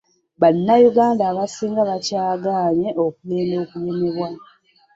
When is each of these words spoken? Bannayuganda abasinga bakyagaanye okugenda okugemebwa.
Bannayuganda 0.41 1.23
abasinga 1.31 1.81
bakyagaanye 1.89 2.89
okugenda 3.05 3.55
okugemebwa. 3.63 4.27